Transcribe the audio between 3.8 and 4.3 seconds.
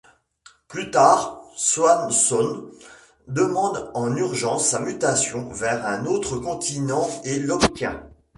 en